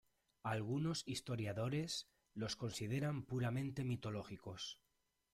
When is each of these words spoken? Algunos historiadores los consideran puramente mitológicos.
Algunos 0.41 1.03
historiadores 1.07 2.07
los 2.33 2.55
consideran 2.55 3.21
puramente 3.23 3.83
mitológicos. 3.83 4.79